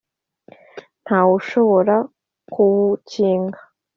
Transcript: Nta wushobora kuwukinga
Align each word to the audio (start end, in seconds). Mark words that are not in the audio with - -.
Nta 1.03 1.19
wushobora 1.27 1.95
kuwukinga 2.53 3.59